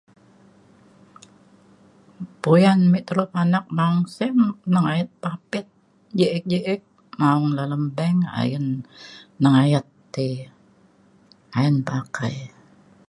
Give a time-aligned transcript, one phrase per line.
[2.41, 4.31] puyan me telu panak neng sek
[4.73, 5.65] nengayet papet
[6.17, 6.81] ji’ek ji’ek
[7.19, 8.65] maong dalem bank ayen
[9.41, 10.27] nengayet ti
[11.57, 12.35] ayen pakai